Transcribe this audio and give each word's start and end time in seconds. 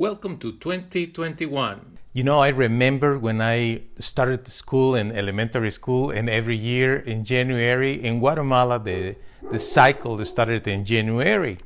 Welcome 0.00 0.38
to 0.38 0.52
2021. 0.52 1.98
You 2.14 2.24
know, 2.24 2.38
I 2.38 2.48
remember 2.48 3.18
when 3.18 3.42
I 3.42 3.82
started 3.98 4.48
school 4.48 4.94
in 4.94 5.12
elementary 5.12 5.70
school, 5.70 6.10
and 6.10 6.30
every 6.30 6.56
year 6.56 6.96
in 7.00 7.22
January 7.22 8.02
in 8.02 8.20
Guatemala, 8.20 8.78
the, 8.78 9.16
the 9.52 9.58
cycle 9.58 10.24
started 10.24 10.66
in 10.66 10.86
January, 10.86 11.58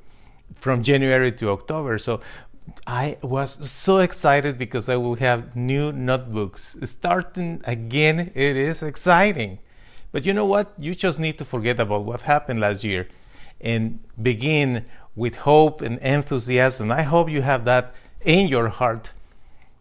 from 0.56 0.82
January 0.82 1.30
to 1.30 1.50
October. 1.50 1.96
So 2.00 2.18
I 2.88 3.18
was 3.22 3.70
so 3.70 3.98
excited 3.98 4.58
because 4.58 4.88
I 4.88 4.96
will 4.96 5.14
have 5.14 5.54
new 5.54 5.92
notebooks. 5.92 6.76
Starting 6.82 7.62
again, 7.62 8.32
it 8.34 8.56
is 8.56 8.82
exciting. 8.82 9.60
But 10.10 10.26
you 10.26 10.32
know 10.32 10.46
what? 10.46 10.74
You 10.76 10.96
just 10.96 11.20
need 11.20 11.38
to 11.38 11.44
forget 11.44 11.78
about 11.78 12.04
what 12.04 12.22
happened 12.22 12.58
last 12.58 12.82
year 12.82 13.06
and 13.60 14.00
begin 14.20 14.86
with 15.14 15.36
hope 15.36 15.80
and 15.80 16.00
enthusiasm. 16.00 16.90
I 16.90 17.02
hope 17.02 17.30
you 17.30 17.40
have 17.40 17.64
that 17.66 17.94
in 18.24 18.48
your 18.48 18.68
heart. 18.68 19.12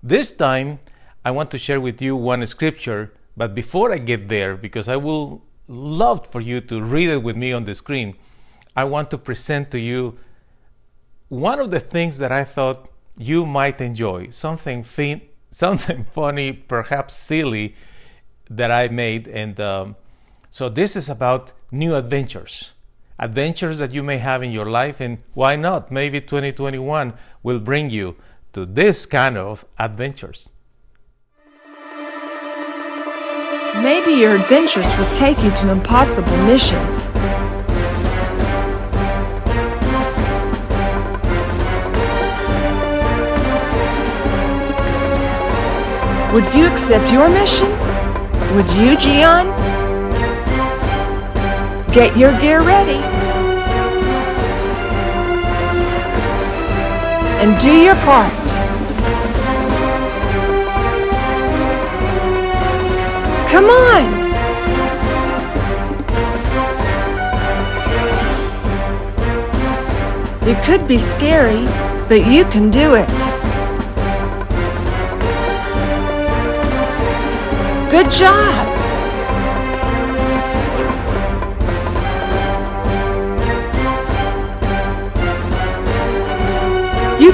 This 0.01 0.33
time, 0.33 0.79
I 1.25 1.31
want 1.31 1.51
to 1.51 1.57
share 1.57 1.79
with 1.79 2.01
you 2.01 2.15
one 2.15 2.45
scripture, 2.45 3.13
but 3.37 3.55
before 3.55 3.91
I 3.91 3.97
get 3.97 4.27
there, 4.27 4.55
because 4.55 4.87
I 4.87 4.97
will 4.97 5.43
love 5.67 6.27
for 6.27 6.41
you 6.41 6.59
to 6.61 6.81
read 6.81 7.09
it 7.09 7.23
with 7.23 7.37
me 7.37 7.53
on 7.53 7.63
the 7.63 7.73
screen, 7.73 8.15
I 8.75 8.83
want 8.83 9.09
to 9.11 9.17
present 9.17 9.71
to 9.71 9.79
you 9.79 10.17
one 11.29 11.59
of 11.59 11.71
the 11.71 11.79
things 11.79 12.17
that 12.17 12.31
I 12.31 12.43
thought 12.43 12.89
you 13.17 13.45
might 13.45 13.79
enjoy, 13.79 14.29
something 14.31 14.83
fin- 14.83 15.21
something 15.51 16.05
funny, 16.11 16.51
perhaps 16.51 17.15
silly, 17.15 17.75
that 18.49 18.71
I 18.71 18.87
made, 18.89 19.27
and 19.27 19.59
um, 19.59 19.95
so 20.49 20.67
this 20.67 20.95
is 20.95 21.09
about 21.09 21.53
new 21.71 21.95
adventures 21.95 22.73
adventures 23.19 23.77
that 23.77 23.93
you 23.93 24.03
may 24.03 24.17
have 24.17 24.43
in 24.43 24.51
your 24.51 24.65
life, 24.65 24.99
and 24.99 25.19
why 25.33 25.55
not? 25.55 25.91
Maybe 25.91 26.19
2021 26.19 27.13
will 27.41 27.59
bring 27.59 27.89
you 27.89 28.15
to 28.53 28.65
this 28.65 29.05
kind 29.05 29.37
of 29.37 29.65
adventures. 29.77 30.49
Maybe 33.81 34.13
your 34.13 34.35
adventures 34.35 34.87
will 34.97 35.09
take 35.09 35.41
you 35.43 35.51
to 35.51 35.71
impossible 35.71 36.37
missions. 36.45 37.09
Would 46.31 46.53
you 46.55 46.65
accept 46.67 47.11
your 47.11 47.29
mission? 47.29 47.69
Would 48.55 48.69
you, 48.71 48.97
Gian? 48.97 49.47
Get 51.91 52.15
your 52.17 52.31
gear 52.39 52.61
ready. 52.61 53.22
And 57.43 57.59
do 57.59 57.69
your 57.69 57.95
part. 57.95 58.47
Come 63.51 63.65
on! 63.65 64.05
It 70.47 70.63
could 70.63 70.87
be 70.87 70.97
scary, 70.97 71.65
but 72.07 72.25
you 72.25 72.45
can 72.45 72.71
do 72.71 72.95
it. 72.95 73.09
Good 77.91 78.09
job! 78.09 78.72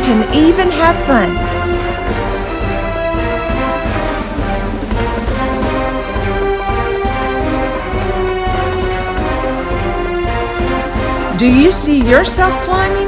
Can 0.10 0.34
even 0.34 0.68
have 0.72 0.96
fun. 1.06 1.30
Do 11.38 11.46
you 11.48 11.72
see 11.72 12.02
yourself 12.02 12.60
climbing? 12.64 13.08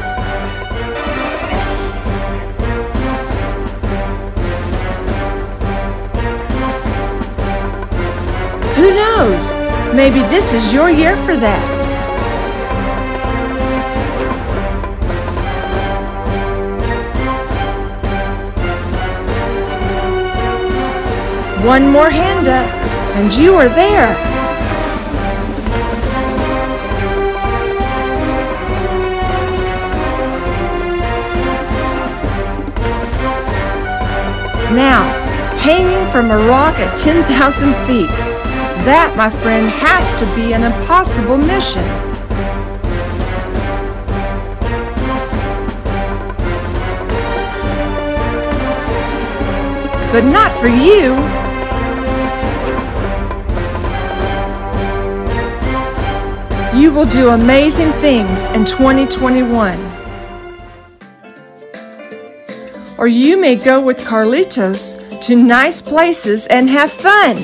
Who 8.76 8.94
knows? 8.94 9.56
Maybe 9.96 10.20
this 10.30 10.54
is 10.54 10.72
your 10.72 10.92
year 10.92 11.18
for 11.18 11.36
that. 11.36 11.81
One 21.64 21.92
more 21.92 22.10
hand 22.10 22.48
up, 22.48 22.66
and 23.16 23.32
you 23.36 23.54
are 23.54 23.70
there. 23.70 24.14
Now, 34.74 35.04
hanging 35.60 36.08
from 36.08 36.32
a 36.32 36.38
rock 36.48 36.80
at 36.80 36.98
10,000 36.98 37.74
feet. 37.86 38.08
That, 38.86 39.14
my 39.16 39.30
friend, 39.30 39.70
has 39.70 40.12
to 40.20 40.26
be 40.36 40.54
an 40.54 40.64
impossible 40.64 41.38
mission. 41.38 41.84
But 50.12 50.26
not 50.26 50.52
for 50.59 50.68
you. 50.68 51.41
You 56.73 56.94
will 56.94 57.06
do 57.06 57.32
amazing 57.32 57.91
things 58.00 58.47
in 58.50 58.64
2021. 58.64 59.78
Or 62.97 63.08
you 63.08 63.35
may 63.35 63.56
go 63.56 63.82
with 63.82 63.97
Carlitos 64.00 64.97
to 65.23 65.35
nice 65.35 65.82
places 65.82 66.47
and 66.47 66.70
have 66.70 66.90
fun. 66.90 67.38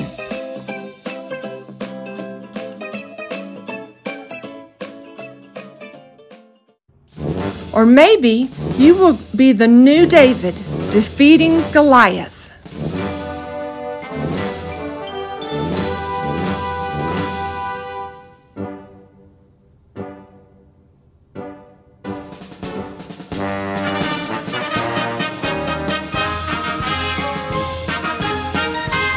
Or 7.74 7.84
maybe 7.84 8.50
you 8.78 8.96
will 8.96 9.18
be 9.36 9.52
the 9.52 9.68
new 9.68 10.06
David 10.06 10.54
defeating 10.90 11.60
Goliath. 11.72 12.37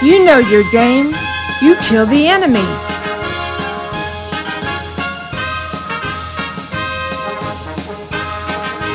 You 0.04 0.26
know 0.26 0.40
your 0.40 0.64
game. 0.72 1.14
You 1.62 1.76
kill 1.76 2.08
the 2.08 2.28
enemy. 2.28 2.66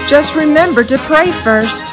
Just 0.08 0.34
remember 0.34 0.82
to 0.82 0.98
pray 0.98 1.30
first. 1.30 1.92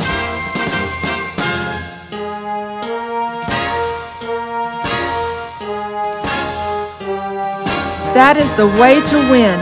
That 8.16 8.36
is 8.38 8.54
the 8.56 8.66
way 8.80 9.00
to 9.00 9.16
win. 9.30 9.60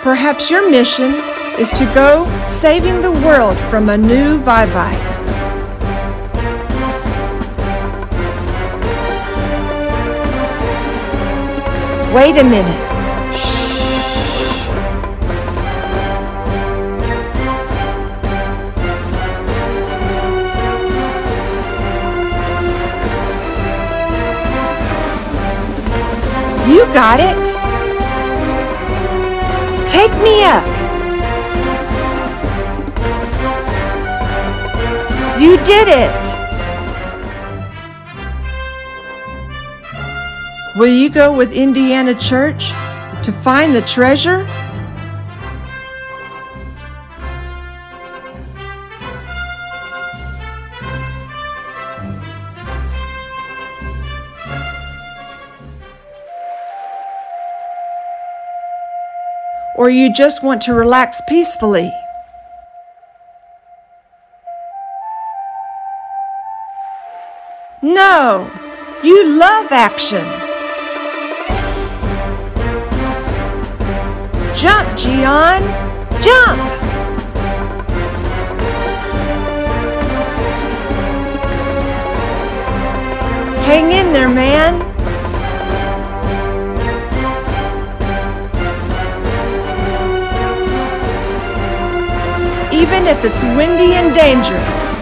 Perhaps 0.00 0.48
your 0.48 0.70
mission 0.70 1.31
is 1.58 1.70
to 1.70 1.84
go 1.94 2.26
saving 2.42 3.00
the 3.00 3.12
world 3.12 3.56
from 3.70 3.88
a 3.88 3.96
new 3.96 4.38
Vai 4.40 4.66
Wait 12.14 12.36
a 12.36 12.44
minute. 12.44 12.92
You 26.68 26.84
got 26.92 27.18
it? 27.20 27.42
Take 29.88 30.12
me 30.22 30.44
up. 30.44 30.81
You 35.42 35.56
did 35.64 35.88
it. 35.88 36.32
Will 40.76 40.94
you 40.94 41.10
go 41.10 41.36
with 41.36 41.52
Indiana 41.52 42.14
Church 42.14 42.68
to 43.24 43.32
find 43.32 43.74
the 43.74 43.82
treasure? 43.82 44.46
Or 59.76 59.90
you 59.90 60.14
just 60.14 60.44
want 60.44 60.62
to 60.62 60.72
relax 60.72 61.20
peacefully? 61.22 61.92
No, 67.84 68.48
you 69.02 69.36
love 69.36 69.72
action. 69.72 70.24
Jump, 74.54 74.96
Gian! 74.96 75.62
Jump! 76.22 76.60
Hang 83.66 83.90
in 83.90 84.12
there, 84.12 84.28
man! 84.28 84.80
Even 92.72 93.08
if 93.08 93.24
it's 93.24 93.42
windy 93.42 93.94
and 93.94 94.14
dangerous. 94.14 95.01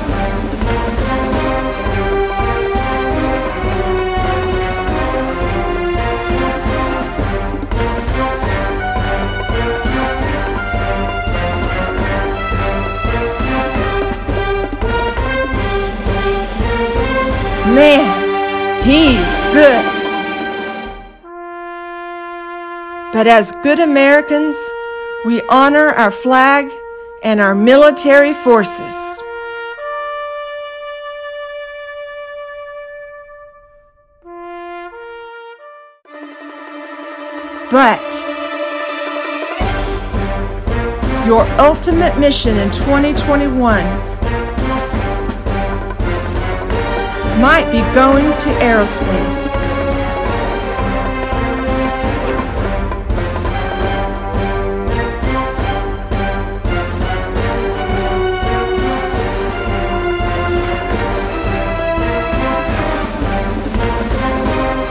Man, 17.81 18.85
he's 18.85 19.39
good. 19.55 19.85
But 23.11 23.27
as 23.27 23.53
good 23.63 23.81
Americans, 23.81 24.55
we 25.25 25.41
honor 25.49 25.87
our 25.87 26.11
flag 26.11 26.71
and 27.25 27.41
our 27.41 27.55
military 27.55 28.35
forces. 28.35 29.23
But 37.71 38.05
your 41.25 41.49
ultimate 41.59 42.19
mission 42.19 42.59
in 42.59 42.71
2021 42.73 44.10
might 47.41 47.71
be 47.73 47.81
going 47.95 48.27
to 48.39 48.51
aerospace. 48.61 49.57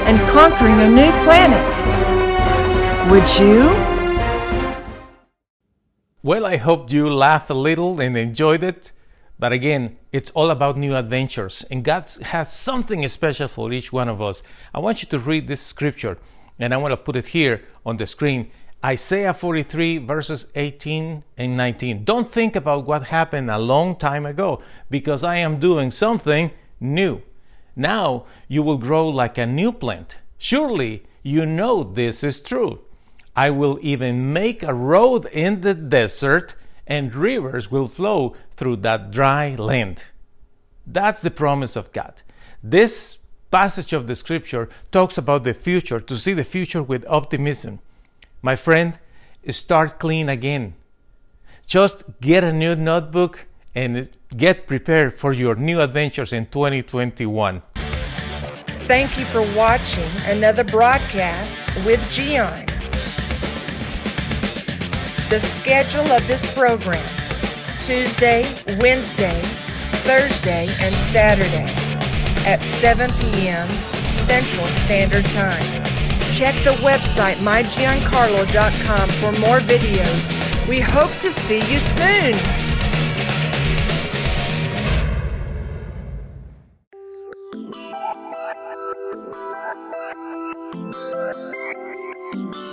And 0.08 0.20
conquering 0.32 0.80
a 0.80 0.90
new 0.90 1.12
planet. 1.24 1.70
Would 3.12 3.30
you? 3.38 3.70
Well, 6.24 6.48
I 6.48 6.58
hope 6.58 6.92
you 6.92 7.12
laughed 7.12 7.52
a 7.52 7.54
little 7.54 8.02
and 8.02 8.18
enjoyed 8.18 8.64
it. 8.64 8.92
But 9.40 9.54
again, 9.54 9.98
it's 10.12 10.32
all 10.32 10.52
about 10.52 10.78
new 10.78 10.96
adventures, 10.96 11.66
and 11.72 11.84
God 11.84 12.10
has 12.24 12.52
something 12.52 13.08
special 13.08 13.48
for 13.48 13.72
each 13.72 13.94
one 13.94 14.10
of 14.10 14.22
us. 14.22 14.44
I 14.74 14.80
want 14.80 15.02
you 15.02 15.08
to 15.10 15.20
read 15.20 15.48
this 15.48 15.62
scripture, 15.62 16.18
and 16.60 16.74
I 16.74 16.78
want 16.78 16.92
to 16.92 16.98
put 16.98 17.16
it 17.16 17.28
here 17.28 17.64
on 17.86 17.96
the 17.98 18.06
screen 18.06 18.52
Isaiah 18.84 19.34
43, 19.34 19.98
verses 20.00 20.48
18 20.56 21.24
and 21.38 21.58
19. 21.58 22.06
Don't 22.06 22.30
think 22.30 22.56
about 22.56 22.86
what 22.86 23.08
happened 23.08 23.50
a 23.50 23.58
long 23.58 23.96
time 23.96 24.26
ago, 24.26 24.62
because 24.90 25.24
I 25.24 25.38
am 25.38 25.60
doing 25.60 25.92
something 25.92 26.52
new. 26.80 27.22
Now 27.76 28.26
you 28.48 28.62
will 28.62 28.78
grow 28.78 29.08
like 29.08 29.38
a 29.38 29.46
new 29.46 29.72
plant. 29.72 30.20
Surely 30.38 31.04
you 31.24 31.46
know 31.46 31.84
this 31.84 32.24
is 32.24 32.42
true. 32.42 32.80
I 33.36 33.52
will 33.52 33.80
even 33.82 34.34
make 34.34 34.64
a 34.64 34.74
road 34.74 35.28
in 35.28 35.62
the 35.62 35.74
desert 35.74 36.56
and 36.90 37.14
rivers 37.14 37.70
will 37.70 37.88
flow 37.88 38.36
through 38.60 38.76
that 38.76 39.10
dry 39.10 39.56
land. 39.56 40.04
That's 40.86 41.22
the 41.22 41.32
promise 41.32 41.78
of 41.78 41.94
God. 41.94 42.22
This 42.62 43.18
passage 43.52 43.94
of 43.94 44.06
the 44.08 44.18
scripture 44.18 44.68
talks 44.92 45.18
about 45.18 45.46
the 45.46 45.54
future, 45.54 46.02
to 46.02 46.18
see 46.18 46.34
the 46.34 46.44
future 46.44 46.84
with 46.84 47.06
optimism. 47.08 47.80
My 48.42 48.58
friend, 48.58 49.00
start 49.50 49.98
clean 49.98 50.28
again. 50.28 50.74
Just 51.66 52.04
get 52.20 52.44
a 52.44 52.52
new 52.52 52.76
notebook 52.76 53.48
and 53.74 54.10
get 54.36 54.68
prepared 54.68 55.18
for 55.18 55.32
your 55.32 55.56
new 55.56 55.80
adventures 55.80 56.34
in 56.34 56.46
2021. 56.48 57.62
Thank 58.88 59.18
you 59.18 59.26
for 59.26 59.42
watching 59.56 60.12
another 60.26 60.66
broadcast 60.66 61.62
with 61.86 62.02
Gian. 62.12 62.66
The 65.30 65.40
schedule 65.40 66.12
of 66.12 66.28
this 66.28 66.44
program 66.54 67.19
Tuesday, 67.82 68.44
Wednesday, 68.80 69.42
Thursday, 70.06 70.68
and 70.82 70.94
Saturday 71.12 71.74
at 72.46 72.62
7 72.80 73.12
p.m. 73.20 73.68
Central 74.26 74.68
Standard 74.86 75.26
Time. 75.26 75.64
Check 76.34 76.56
the 76.64 76.76
website 76.82 77.36
mygiancarlo.com 77.38 79.10
for 79.10 79.32
more 79.40 79.60
videos. 79.60 80.68
We 80.68 80.80
hope 80.80 81.12
to 81.20 81.32
see 81.32 81.60
you 81.72 81.80
soon. 81.80 82.34
Thank 92.32 92.56
you. 92.56 92.69